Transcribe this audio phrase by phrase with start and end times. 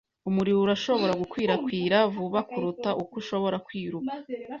[0.29, 4.13] Umuriro urashobora gukwirakwira vuba kuruta uko ushobora kwiruka.